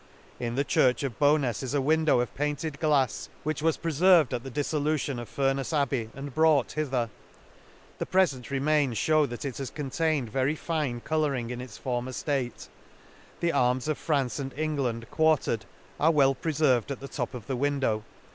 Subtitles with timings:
[0.39, 3.29] tn the church of Bownas is a window of the Lakes, 183 of painted glafs,
[3.43, 7.11] which was preferved at the diflblution of Furnefs abbey, and brought hither;—
[7.99, 12.13] the prefent remains fhew that it has contained very fine co louring in its former
[12.13, 12.67] ftate;—
[13.41, 15.65] the arms of France and England quartered,
[15.99, 18.03] are well preferved at the top of the window.